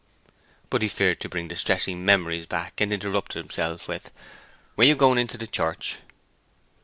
[0.71, 4.09] But he feared to bring distressing memories back, and interrupted himself with:
[4.75, 5.97] "Were you going into church?"